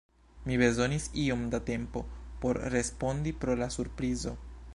[0.51, 2.03] Mi bezonis iom da tempo
[2.47, 4.35] por respondi pro la surprizo.